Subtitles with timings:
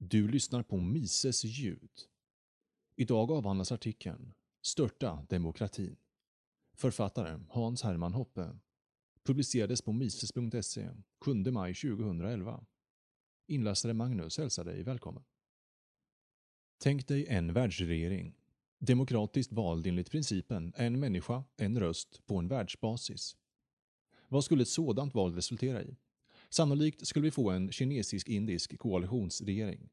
[0.00, 1.90] Du lyssnar på Mises ljud.
[2.96, 5.96] Idag avhandlas artikeln “Störta demokratin”.
[6.74, 8.58] Författare Hans Hermann Hoppe.
[9.22, 10.90] Publicerades på mises.se
[11.20, 12.66] 7 maj 2011.
[13.46, 15.24] Inläsare Magnus hälsar dig välkommen.
[16.78, 18.34] Tänk dig en världsregering.
[18.78, 23.36] Demokratiskt vald enligt principen en människa, en röst på en världsbasis.
[24.28, 25.96] Vad skulle ett sådant val resultera i?
[26.50, 29.88] Sannolikt skulle vi få en kinesisk-indisk koalitionsregering.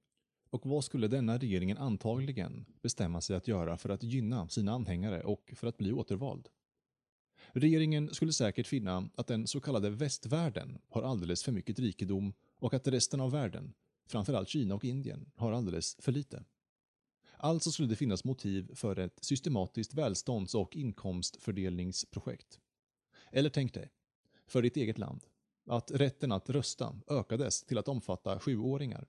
[0.50, 5.24] Och vad skulle denna regeringen antagligen bestämma sig att göra för att gynna sina anhängare
[5.24, 6.50] och för att bli återvald?
[7.52, 12.74] Regeringen skulle säkert finna att den så kallade västvärlden har alldeles för mycket rikedom och
[12.74, 13.74] att resten av världen,
[14.08, 16.44] framförallt Kina och Indien, har alldeles för lite.
[17.38, 22.60] Alltså skulle det finnas motiv för ett systematiskt välstånds och inkomstfördelningsprojekt.
[23.32, 23.90] Eller tänk dig,
[24.48, 25.26] för ditt eget land,
[25.66, 29.08] att rätten att rösta ökades till att omfatta sjuåringar.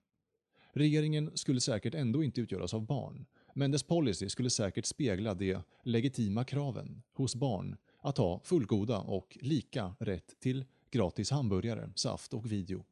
[0.72, 5.58] Regeringen skulle säkert ändå inte utgöras av barn, men dess policy skulle säkert spegla de
[5.82, 12.52] legitima kraven hos barn att ha fullgoda och lika rätt till gratis hamburgare, saft och
[12.52, 12.84] video.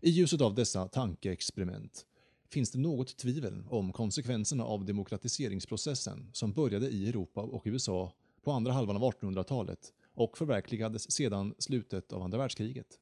[0.00, 2.06] I ljuset av dessa tankeexperiment
[2.48, 8.52] finns det något tvivel om konsekvenserna av demokratiseringsprocessen som började i Europa och USA på
[8.52, 12.98] andra halvan av 1800-talet och förverkligades sedan slutet av andra världskriget.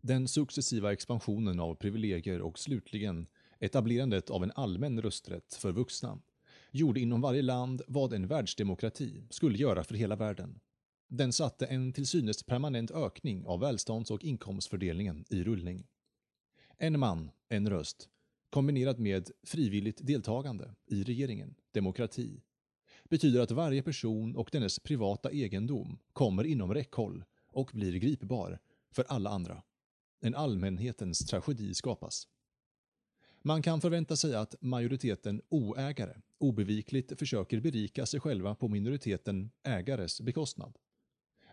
[0.00, 3.26] Den successiva expansionen av privilegier och slutligen
[3.58, 6.18] etablerandet av en allmän rösträtt för vuxna
[6.70, 10.60] gjorde inom varje land vad en världsdemokrati skulle göra för hela världen.
[11.08, 15.86] Den satte en till synes permanent ökning av välstånds och inkomstfördelningen i rullning.
[16.78, 18.08] En man, en röst,
[18.50, 22.42] kombinerat med frivilligt deltagande i regeringen, demokrati,
[23.12, 28.58] betyder att varje person och dennes privata egendom kommer inom räckhåll och blir gripbar
[28.90, 29.62] för alla andra.
[30.20, 32.28] En allmänhetens tragedi skapas.
[33.42, 40.20] Man kan förvänta sig att majoriteten oägare obevikligt försöker berika sig själva på minoriteten ägares
[40.20, 40.78] bekostnad.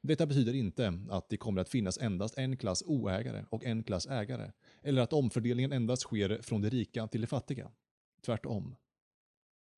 [0.01, 4.07] Detta betyder inte att det kommer att finnas endast en klass oägare och en klass
[4.07, 4.51] ägare,
[4.81, 7.71] eller att omfördelningen endast sker från de rika till de fattiga.
[8.25, 8.75] Tvärtom.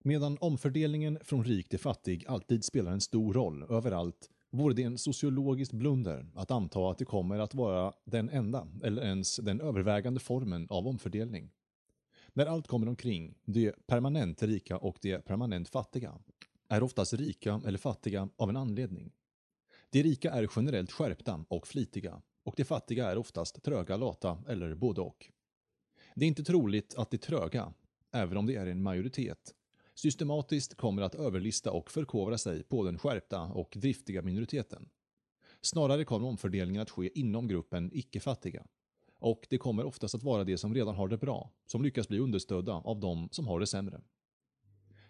[0.04, 4.98] Medan omfördelningen från rik till fattig alltid spelar en stor roll överallt vore det en
[4.98, 10.20] sociologisk blunder att anta att det kommer att vara den enda, eller ens den övervägande
[10.20, 11.52] formen av omfördelning.
[12.34, 16.14] När allt kommer omkring, de permanent rika och de permanent fattiga,
[16.70, 19.12] är oftast rika eller fattiga av en anledning.
[19.90, 24.76] De rika är generellt skärpta och flitiga, och de fattiga är oftast tröga, lata eller
[24.76, 25.32] både och.
[26.16, 27.74] Det är inte troligt att de tröga,
[28.12, 29.56] även om det är en majoritet,
[29.96, 34.90] systematiskt kommer att överlista och förkovra sig på den skärpta och driftiga minoriteten.
[35.62, 38.66] Snarare kommer omfördelningen att ske inom gruppen icke-fattiga.
[39.20, 42.20] Och det kommer oftast att vara de som redan har det bra, som lyckas bli
[42.20, 44.02] understödda av de som har det sämre.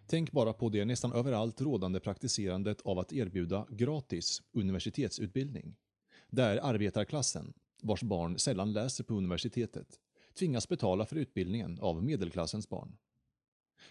[0.07, 5.75] Tänk bara på det nästan överallt rådande praktiserandet av att erbjuda gratis universitetsutbildning.
[6.29, 9.99] Där arbetarklassen, vars barn sällan läser på universitetet,
[10.39, 12.97] tvingas betala för utbildningen av medelklassens barn.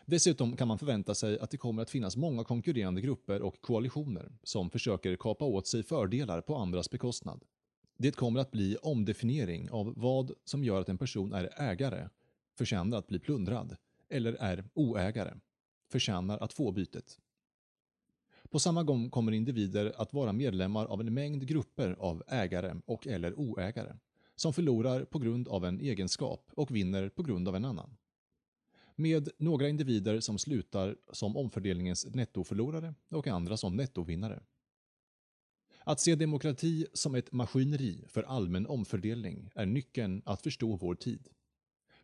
[0.07, 4.33] Dessutom kan man förvänta sig att det kommer att finnas många konkurrerande grupper och koalitioner
[4.43, 7.45] som försöker kapa åt sig fördelar på andras bekostnad.
[7.97, 12.09] Det kommer att bli omdefiniering av vad som gör att en person är ägare,
[12.59, 13.77] förtjänar att bli plundrad,
[14.09, 15.35] eller är oägare,
[15.93, 17.19] förtjänar att få bytet.
[18.51, 23.07] På samma gång kommer individer att vara medlemmar av en mängd grupper av ägare och
[23.07, 23.97] eller oägare,
[24.37, 27.97] som förlorar på grund av en egenskap och vinner på grund av en annan
[29.01, 34.43] med några individer som slutar som omfördelningens nettoförlorare och andra som nettovinnare.
[35.85, 41.29] Att se demokrati som ett maskineri för allmän omfördelning är nyckeln att förstå vår tid.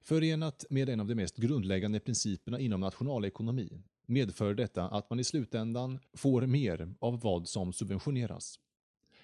[0.00, 5.24] Förenat med en av de mest grundläggande principerna inom nationalekonomi medför detta att man i
[5.24, 8.60] slutändan får mer av vad som subventioneras.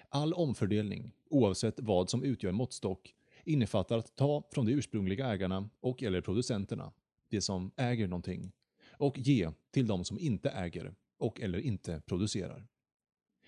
[0.09, 6.03] All omfördelning, oavsett vad som utgör måttstock, innefattar att ta från de ursprungliga ägarna och
[6.03, 6.91] eller producenterna
[7.33, 8.51] det som äger någonting
[8.91, 12.67] och ge till de som inte äger och eller inte producerar.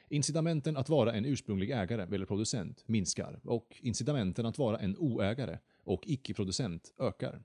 [0.09, 5.59] Incitamenten att vara en ursprunglig ägare eller producent minskar och incitamenten att vara en oägare
[5.83, 7.43] och icke-producent ökar.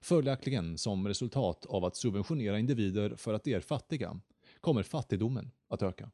[0.00, 4.20] Följaktligen som resultat av att subventionera individer för att de är fattiga
[4.60, 6.10] kommer fattigdomen att öka.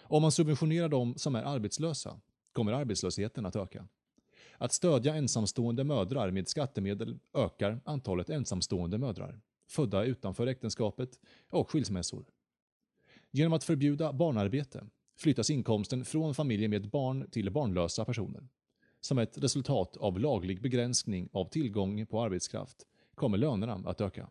[0.00, 2.20] Om man subventionerar de som är arbetslösa
[2.52, 3.88] kommer arbetslösheten att öka.
[4.62, 11.18] Att stödja ensamstående mödrar med skattemedel ökar antalet ensamstående mödrar, födda utanför äktenskapet
[11.50, 12.24] och skilsmässor.
[13.30, 14.86] Genom att förbjuda barnarbete
[15.16, 18.48] flyttas inkomsten från familjer med barn till barnlösa personer.
[19.00, 24.30] Som ett resultat av laglig begränsning av tillgång på arbetskraft kommer lönerna att öka.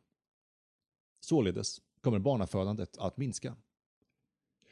[1.19, 3.55] Således kommer barnafödandet att minska.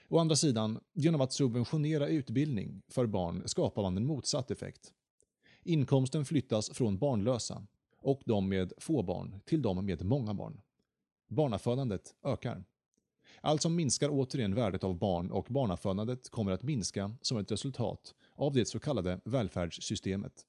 [0.08, 4.94] Å andra sidan, genom att subventionera utbildning för barn skapar man en motsatt effekt.
[5.64, 7.64] Inkomsten flyttas från barnlösa
[7.98, 10.62] och de med få barn till de med många barn.
[11.28, 12.64] Barnafödandet ökar.
[13.42, 18.54] Alltså minskar återigen värdet av barn och barnafödandet kommer att minska som ett resultat av
[18.54, 20.46] det så kallade välfärdssystemet.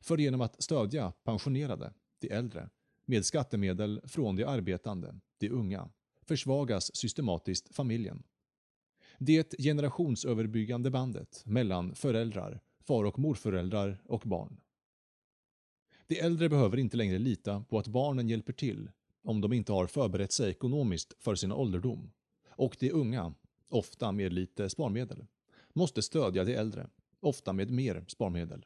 [0.00, 2.68] För genom att stödja pensionerade, de äldre,
[3.04, 5.90] med skattemedel från de arbetande, de unga,
[6.22, 8.22] försvagas systematiskt familjen.
[9.18, 14.60] Det generationsöverbyggande bandet mellan föräldrar, far och morföräldrar och barn.
[16.06, 18.90] De äldre behöver inte längre lita på att barnen hjälper till
[19.22, 22.12] om de inte har förberett sig ekonomiskt för sin ålderdom.
[22.48, 23.34] Och de unga,
[23.68, 25.26] ofta med lite sparmedel,
[25.72, 26.88] måste stödja de äldre,
[27.20, 28.64] ofta med mer sparmedel.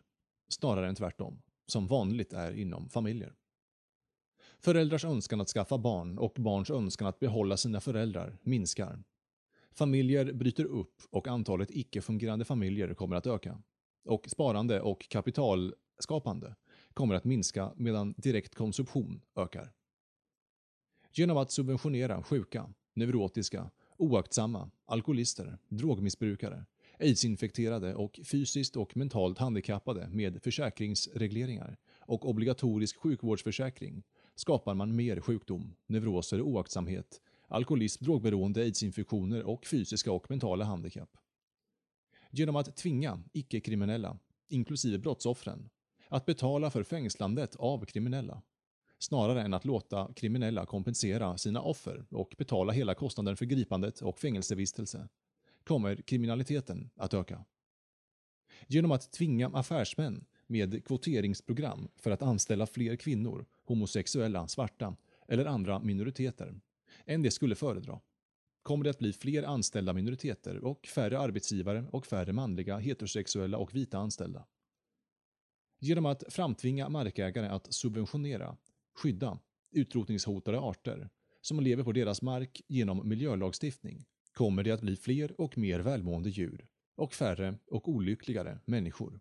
[0.49, 3.35] Snarare än tvärtom, som vanligt är inom familjer.
[4.59, 9.03] Föräldrars önskan att skaffa barn och barns önskan att behålla sina föräldrar minskar.
[9.73, 13.63] Familjer bryter upp och antalet icke-fungerande familjer kommer att öka.
[14.05, 16.55] Och sparande och kapitalskapande
[16.95, 19.73] kommer att minska medan direkt konsumtion ökar.
[21.13, 26.65] Genom att subventionera sjuka, neurotiska, oaktsamma, alkoholister, drogmissbrukare,
[27.01, 34.03] aidsinfekterade och fysiskt och mentalt handikappade med försäkringsregleringar och obligatorisk sjukvårdsförsäkring
[34.35, 41.11] skapar man mer sjukdom, neuroser, oaktsamhet, alkoholism, drogberoende, aidsinfektioner och fysiska och mentala handikapp.
[42.31, 44.19] Genom att tvinga icke-kriminella,
[44.49, 45.71] inklusive brottsoffren,
[46.09, 48.43] att betala för fängslandet av kriminella,
[48.99, 54.19] snarare än att låta kriminella kompensera sina offer och betala hela kostnaden för gripandet och
[54.19, 55.09] fängelsevistelse,
[55.65, 57.45] kommer kriminaliteten att öka.
[58.67, 64.97] Genom att tvinga affärsmän med kvoteringsprogram för att anställa fler kvinnor, homosexuella, svarta
[65.29, 66.61] eller andra minoriteter
[67.07, 68.01] än de skulle föredra
[68.71, 73.75] kommer det att bli fler anställda minoriteter och färre arbetsgivare och färre manliga, heterosexuella och
[73.75, 74.47] vita anställda.
[75.81, 78.57] Genom att framtvinga markägare att subventionera,
[78.95, 79.39] skydda
[79.73, 81.09] utrotningshotade arter
[81.41, 86.31] som lever på deras mark genom miljölagstiftning kommer det att bli fler och mer välmående
[86.31, 89.21] djur och färre och olyckligare människor.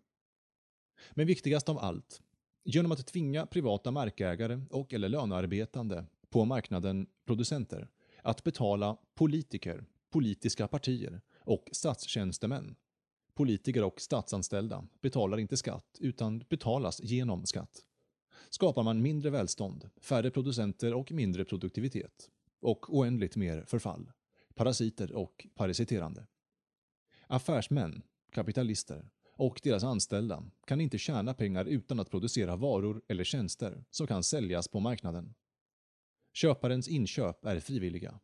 [1.10, 2.22] Men viktigast av allt,
[2.64, 7.88] genom att tvinga privata markägare och eller lönearbetande på marknaden producenter
[8.22, 12.76] att betala politiker, politiska partier och statstjänstemän.
[13.34, 17.84] Politiker och statsanställda betalar inte skatt utan betalas genom skatt.
[18.50, 22.30] Skapar man mindre välstånd, färre producenter och mindre produktivitet.
[22.60, 24.12] Och oändligt mer förfall.
[24.54, 26.26] Parasiter och parasiterande.
[27.26, 28.02] Affärsmän,
[28.32, 34.06] kapitalister och deras anställda kan inte tjäna pengar utan att producera varor eller tjänster som
[34.06, 35.34] kan säljas på marknaden.
[36.32, 38.20] Köparens inköp är frivilliga.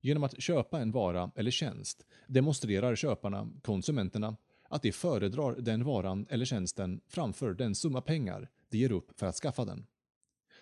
[0.00, 4.36] Genom att köpa en vara eller tjänst demonstrerar köparna, konsumenterna,
[4.68, 9.26] att de föredrar den varan eller tjänsten framför den summa pengar de ger upp för
[9.26, 9.86] att skaffa den.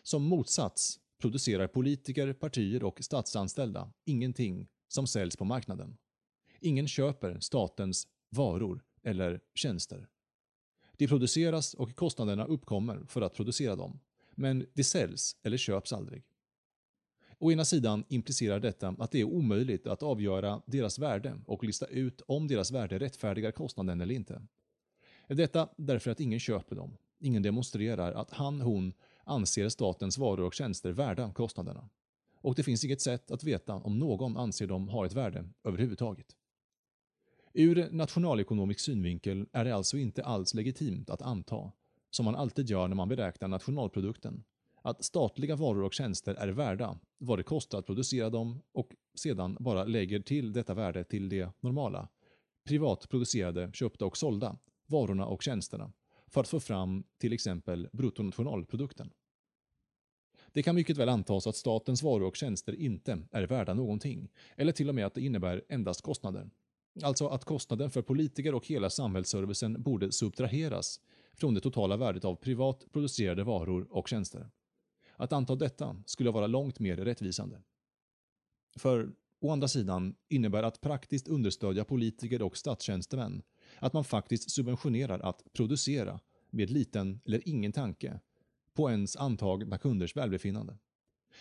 [0.02, 5.96] Som motsats producerar politiker, partier och statsanställda ingenting som säljs på marknaden.
[6.60, 10.08] Ingen köper statens varor eller tjänster.
[10.96, 14.00] De produceras och kostnaderna uppkommer för att producera dem,
[14.34, 16.24] men de säljs eller köps aldrig.
[17.44, 21.86] Å ena sidan implicerar detta att det är omöjligt att avgöra deras värde och lista
[21.86, 24.42] ut om deras värde rättfärdigar kostnaden eller inte.
[25.28, 26.96] Detta därför att ingen köper dem.
[27.18, 28.92] Ingen demonstrerar att han, hon
[29.24, 31.88] anser statens varor och tjänster värda kostnaderna.
[32.40, 36.36] Och det finns inget sätt att veta om någon anser dem ha ett värde överhuvudtaget.
[37.52, 41.72] Ur nationalekonomisk synvinkel är det alltså inte alls legitimt att anta,
[42.10, 44.44] som man alltid gör när man beräknar nationalprodukten,
[44.84, 49.56] att statliga varor och tjänster är värda vad det kostar att producera dem och sedan
[49.60, 52.08] bara lägger till detta värde till det normala,
[52.64, 55.92] privat producerade, köpta och sålda varorna och tjänsterna
[56.26, 59.10] för att få fram till exempel bruttonationalprodukten.
[60.52, 64.72] Det kan mycket väl antas att statens varor och tjänster inte är värda någonting, eller
[64.72, 66.50] till och med att det innebär endast kostnader.
[67.02, 71.00] Alltså att kostnaden för politiker och hela samhällsservicen borde subtraheras
[71.32, 74.50] från det totala värdet av privat producerade varor och tjänster.
[75.16, 77.62] Att anta detta skulle vara långt mer rättvisande.
[78.76, 83.42] För å andra sidan innebär att praktiskt understödja politiker och statstjänstemän
[83.78, 88.20] att man faktiskt subventionerar att producera med liten eller ingen tanke
[88.74, 90.78] på ens antagna kunders välbefinnande.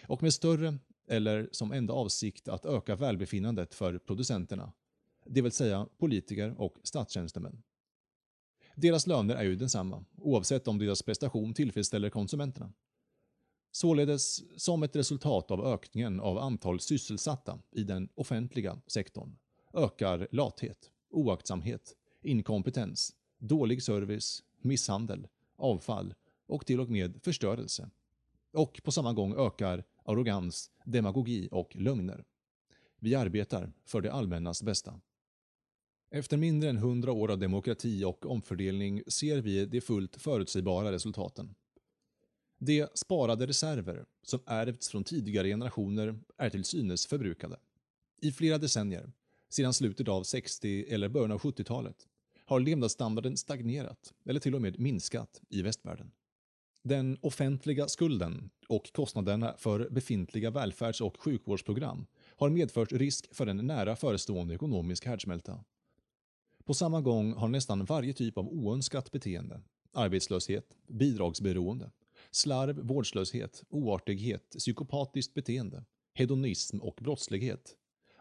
[0.07, 0.77] Och med större
[1.07, 4.73] eller som enda avsikt att öka välbefinnandet för producenterna,
[5.25, 7.63] det vill säga politiker och statstjänstemän.
[8.75, 12.73] Deras löner är ju densamma, oavsett om deras prestation tillfredsställer konsumenterna.
[13.75, 19.37] Således, som ett resultat av ökningen av antal sysselsatta i den offentliga sektorn,
[19.73, 26.13] ökar lathet, oaktsamhet, inkompetens, dålig service, misshandel, avfall
[26.47, 27.89] och till och med förstörelse.
[28.51, 32.25] Och på samma gång ökar arrogans, demagogi och lögner.
[32.99, 34.99] Vi arbetar för det allmännas bästa.
[36.11, 41.55] Efter mindre än hundra år av demokrati och omfördelning ser vi de fullt förutsägbara resultaten.
[42.65, 47.57] De sparade reserver som ärvts från tidigare generationer är till synes förbrukade.
[48.21, 49.11] I flera decennier,
[49.49, 52.07] sedan slutet av 60 eller början av 70-talet,
[52.45, 56.11] har levnadsstandarden stagnerat eller till och med minskat i västvärlden.
[56.83, 62.05] Den offentliga skulden och kostnaderna för befintliga välfärds och sjukvårdsprogram
[62.37, 65.63] har medfört risk för en nära förestående ekonomisk härdsmälta.
[66.65, 69.61] På samma gång har nästan varje typ av oönskat beteende,
[69.93, 71.91] arbetslöshet, bidragsberoende,
[72.35, 77.75] slarv, vårdslöshet, oartighet, psykopatiskt beteende, hedonism och brottslighet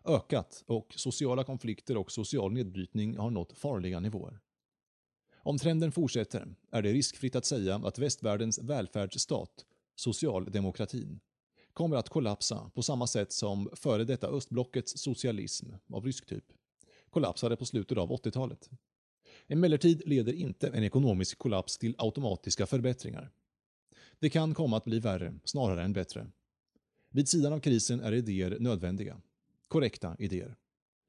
[0.04, 4.40] ökat och sociala konflikter och social nedbrytning har nått farliga nivåer.
[5.36, 9.64] Om trenden fortsätter är det riskfritt att säga att västvärldens välfärdsstat,
[9.94, 11.20] socialdemokratin,
[11.72, 16.44] kommer att kollapsa på samma sätt som före detta östblockets socialism av rysk typ
[17.10, 18.70] kollapsade på slutet av 80-talet.
[19.46, 23.30] Emellertid leder inte en ekonomisk kollaps till automatiska förbättringar.
[24.22, 26.26] Det kan komma att bli värre snarare än bättre.
[27.10, 29.20] Vid sidan av krisen är idéer nödvändiga.
[29.68, 30.56] Korrekta idéer.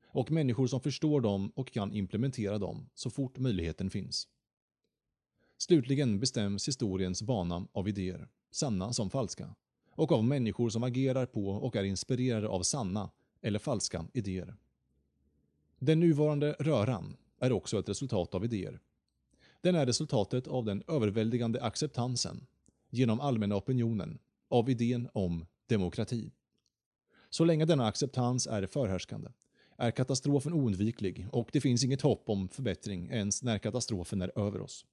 [0.08, 4.28] Och människor som förstår dem och kan implementera dem så fort möjligheten finns.
[5.58, 9.56] Slutligen bestäms historiens bana av idéer, sanna som falska,
[9.90, 13.10] och av människor som agerar på och är inspirerade av sanna
[13.42, 14.56] eller falska idéer.
[15.80, 18.80] Den nuvarande röran är också ett resultat av idéer.
[19.62, 22.48] Den är resultatet av den överväldigande acceptansen,
[22.94, 24.20] genom allmänna opinionen,
[24.50, 26.32] av idén om demokrati.
[27.30, 29.30] Så länge denna acceptans är förhärskande
[29.78, 34.62] är katastrofen oundviklig och det finns inget hopp om förbättring ens när katastrofen är över
[34.62, 34.86] oss.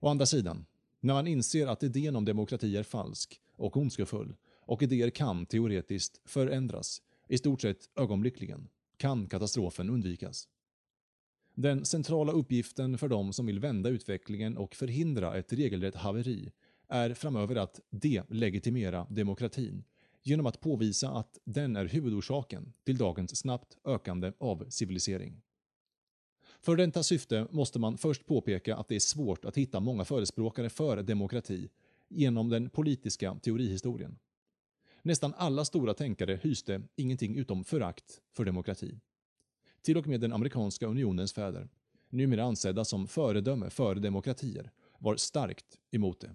[0.00, 0.66] Å andra sidan,
[1.00, 6.20] när man inser att idén om demokrati är falsk och ondskefull och idéer kan teoretiskt
[6.24, 10.48] förändras, i stort sett ögonblickligen, kan katastrofen undvikas.
[11.54, 16.52] Den centrala uppgiften för de som vill vända utvecklingen och förhindra ett regelrätt haveri
[16.90, 19.84] är framöver att delegitimera demokratin
[20.22, 25.42] genom att påvisa att den är huvudorsaken till dagens snabbt ökande avcivilisering.
[26.60, 30.70] För detta syfte måste man först påpeka att det är svårt att hitta många förespråkare
[30.70, 31.68] för demokrati
[32.08, 34.18] genom den politiska teorihistorien.
[35.02, 39.00] Nästan alla stora tänkare hyste ingenting utom förakt för demokrati.
[39.82, 41.68] Till och med den amerikanska unionens fäder,
[42.08, 46.34] numera ansedda som föredöme för demokratier, var starkt emot det.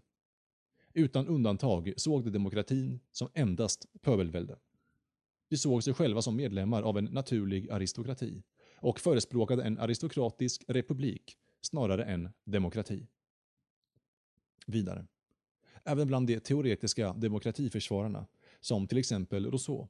[0.97, 4.55] Utan undantag såg de demokratin som endast pöbelvälde.
[5.49, 8.43] De såg sig själva som medlemmar av en naturlig aristokrati
[8.75, 13.07] och förespråkade en aristokratisk republik snarare än demokrati.
[14.67, 15.07] Vidare.
[15.83, 18.27] Även bland de teoretiska demokratiförsvararna
[18.59, 19.87] som till exempel Rousseau,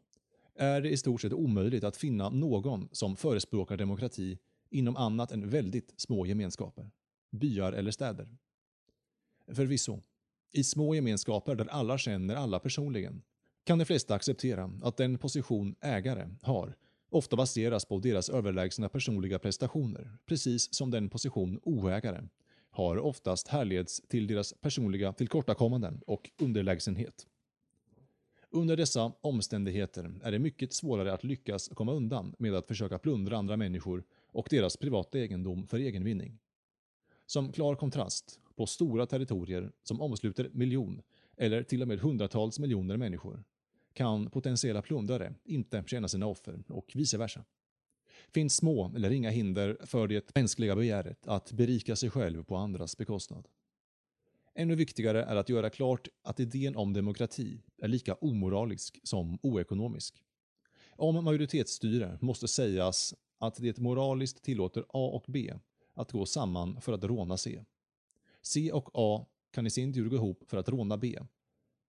[0.56, 5.50] är det i stort sett omöjligt att finna någon som förespråkar demokrati inom annat än
[5.50, 6.92] väldigt små gemenskaper,
[7.32, 8.38] byar eller städer.
[9.48, 10.02] Förvisso,
[10.58, 13.22] i små gemenskaper där alla känner alla personligen
[13.64, 16.76] kan de flesta acceptera att den position ägare har
[17.10, 22.28] ofta baseras på deras överlägsna personliga prestationer, precis som den position oägare
[22.70, 27.28] har oftast härleds till deras personliga tillkortakommanden och underlägsenhet.
[28.50, 33.38] Under dessa omständigheter är det mycket svårare att lyckas komma undan med att försöka plundra
[33.38, 36.40] andra människor och deras privata egendom för egen vinning.
[37.26, 41.02] Som klar kontrast, på stora territorier som omsluter miljon
[41.38, 43.44] eller till och med hundratals miljoner människor
[43.94, 47.46] kan potentiella plundrare inte tjäna sina offer och vice versa.
[48.34, 52.98] Finns små eller inga hinder för det mänskliga begäret att berika sig själv på andras
[52.98, 53.48] bekostnad.
[54.56, 60.24] Ännu viktigare är att göra klart att idén om demokrati är lika omoralisk som oekonomisk.
[60.90, 65.54] Om majoritetsstyre måste sägas att det moraliskt tillåter A och B
[65.94, 67.64] att gå samman för att råna C.
[68.48, 71.20] C och A kan i sin tur gå ihop för att råna B.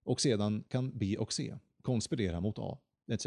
[0.04, 3.26] Och sedan kan B och C konspirera mot A, etc.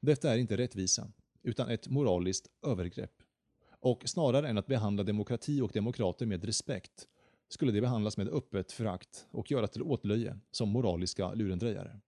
[0.00, 1.12] Detta är inte rättvisa,
[1.42, 3.22] utan ett moraliskt övergrepp.
[3.68, 7.08] Och snarare än att behandla demokrati och demokrater med respekt
[7.48, 12.00] skulle det behandlas med öppet förakt och göras till åtlöje som moraliska lurendrejare.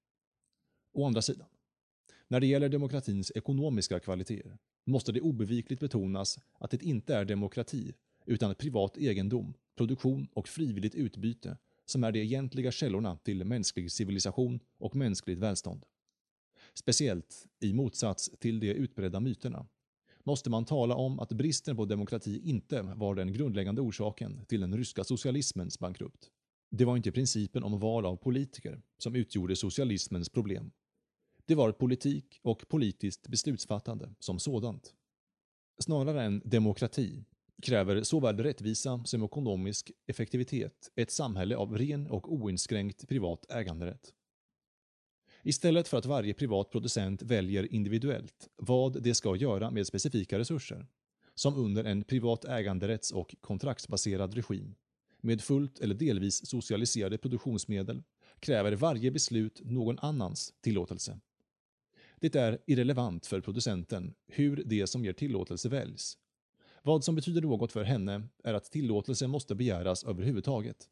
[0.93, 1.49] Å andra sidan,
[2.29, 7.95] när det gäller demokratins ekonomiska kvaliteter måste det obevikligt betonas att det inte är demokrati
[8.27, 14.61] utan privat egendom, produktion och frivilligt utbyte som är de egentliga källorna till mänsklig civilisation
[14.79, 15.85] och mänskligt välstånd.
[16.75, 19.67] Speciellt i motsats till de utbredda myterna
[20.25, 24.77] måste man tala om att bristen på demokrati inte var den grundläggande orsaken till den
[24.77, 26.31] ryska socialismens bankrutt.
[26.71, 30.71] Det var inte principen om val av politiker som utgjorde socialismens problem.
[31.45, 34.95] Det var politik och politiskt beslutsfattande som sådant.
[35.79, 37.25] Snarare än demokrati
[37.63, 44.13] kräver såväl rättvisa som ekonomisk effektivitet ett samhälle av ren och oinskränkt privat äganderätt.
[45.43, 50.87] Istället för att varje privat producent väljer individuellt vad det ska göra med specifika resurser,
[51.35, 54.75] som under en privat äganderätts och kontraktsbaserad regim,
[55.21, 58.03] med fullt eller delvis socialiserade produktionsmedel,
[58.41, 61.21] kräver varje beslut någon annans tillåtelse.
[62.21, 66.19] Det är irrelevant för producenten hur det som ger tillåtelse väljs.
[66.87, 70.89] Vad som betyder något för henne är att tillåtelse måste begäras överhuvudtaget.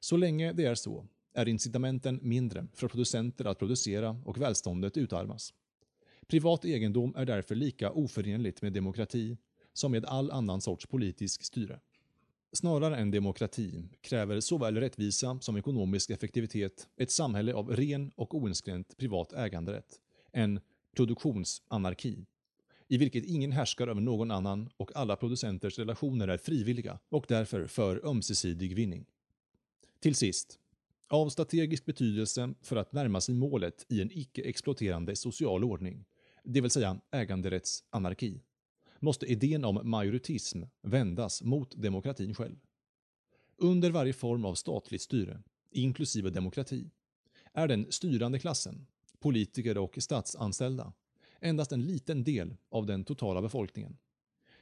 [0.00, 5.54] Så länge det är så är incitamenten mindre för producenter att producera och välståndet utarmas.
[6.26, 9.36] Privat egendom är därför lika oförenligt med demokrati
[9.72, 11.80] som med all annan sorts politisk styre.
[12.52, 18.96] Snarare än demokrati kräver såväl rättvisa som ekonomisk effektivitet ett samhälle av ren och oinskränkt
[18.96, 20.00] privat äganderätt,
[20.32, 20.60] en
[20.96, 22.26] produktionsanarki,
[22.88, 27.66] i vilket ingen härskar över någon annan och alla producenters relationer är frivilliga och därför
[27.66, 29.06] för ömsesidig vinning.
[30.00, 30.58] Till sist,
[31.08, 36.04] av strategisk betydelse för att närma sig målet i en icke-exploaterande social ordning,
[36.44, 38.40] det vill säga äganderättsanarki,
[39.00, 42.56] måste idén om majoritism vändas mot demokratin själv.
[43.56, 46.90] Under varje form av statligt styre, inklusive demokrati,
[47.52, 48.86] är den styrande klassen,
[49.18, 50.92] politiker och statsanställda,
[51.46, 53.96] endast en liten del av den totala befolkningen.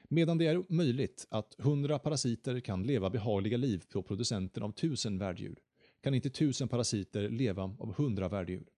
[0.08, 5.18] Medan det är möjligt att hundra parasiter kan leva behagliga liv på producenten av 1000
[5.18, 5.58] värddjur,
[6.02, 8.68] kan inte 1000 parasiter leva av hundra värddjur.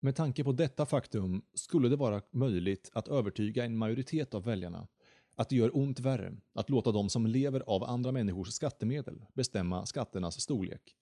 [0.00, 4.88] Med tanke på detta faktum skulle det vara möjligt att övertyga en majoritet av väljarna
[5.34, 9.86] att det gör ont värre att låta de som lever av andra människors skattemedel bestämma
[9.86, 10.96] skatternas storlek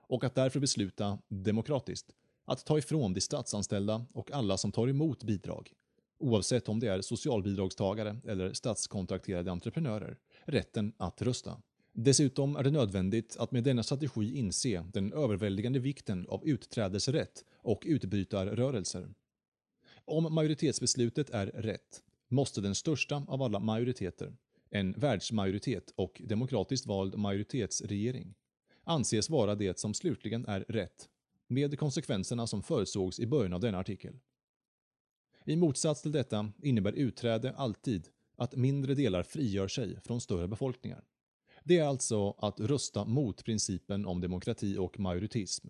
[0.00, 5.22] och att därför besluta demokratiskt att ta ifrån de statsanställda och alla som tar emot
[5.22, 5.72] bidrag,
[6.18, 11.62] oavsett om det är socialbidragstagare eller statskontrakterade entreprenörer, rätten att rösta.
[11.92, 17.82] Dessutom är det nödvändigt att med denna strategi inse den överväldigande vikten av utträdesrätt och
[17.86, 19.14] utbrytarrörelser.
[20.04, 24.36] Om majoritetsbeslutet är rätt måste den största av alla majoriteter,
[24.70, 28.34] en världsmajoritet och demokratiskt vald majoritetsregering,
[28.84, 31.08] anses vara det som slutligen är rätt,
[31.48, 34.18] med konsekvenserna som förutsågs i början av denna artikel.
[35.46, 41.04] I motsats till detta innebär utträde alltid att mindre delar frigör sig från större befolkningar.
[41.64, 45.68] Det är alltså att rösta mot principen om demokrati och majoritism.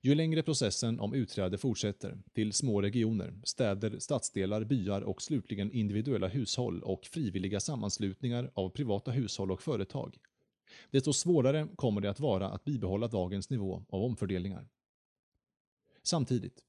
[0.00, 6.28] Ju längre processen om utträde fortsätter, till små regioner, städer, stadsdelar, byar och slutligen individuella
[6.28, 10.18] hushåll och frivilliga sammanslutningar av privata hushåll och företag,
[10.90, 14.68] desto svårare kommer det att vara att bibehålla dagens nivå av omfördelningar.
[16.02, 16.64] Samtidigt,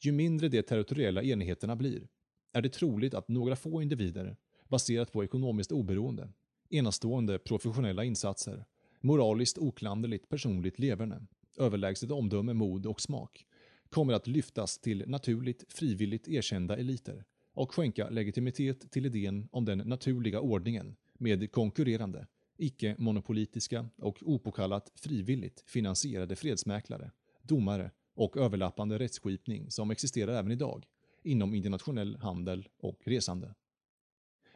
[0.00, 2.08] ju mindre de territoriella enheterna blir,
[2.52, 4.36] är det troligt att några få individer,
[4.68, 6.32] baserat på ekonomiskt oberoende,
[6.70, 8.64] enastående professionella insatser,
[9.00, 11.26] moraliskt oklanderligt personligt leverne,
[11.58, 13.46] överlägset omdöme, mod och smak,
[13.90, 19.78] kommer att lyftas till naturligt frivilligt erkända eliter och skänka legitimitet till idén om den
[19.78, 27.10] naturliga ordningen med konkurrerande, icke-monopolitiska och opåkallat frivilligt finansierade fredsmäklare,
[27.42, 30.86] domare och överlappande rättsskipning som existerar även idag
[31.22, 33.54] inom internationell handel och resande.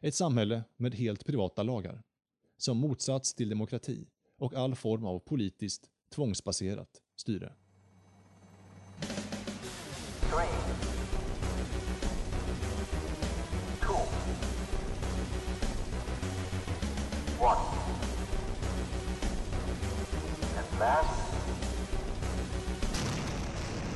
[0.00, 2.02] Ett samhälle med helt privata lagar,
[2.56, 7.52] som motsats till demokrati och all form av politiskt tvångsbaserat styre.